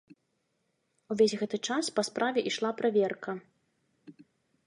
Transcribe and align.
Увесь 1.15 1.35
гэты 1.41 1.57
час 1.67 1.85
па 1.99 2.05
справе 2.09 2.39
ішла 2.51 2.71
праверка. 2.81 3.31